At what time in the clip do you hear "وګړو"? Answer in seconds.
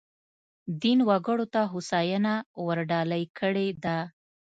1.09-1.45